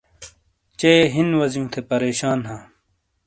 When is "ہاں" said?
2.47-2.61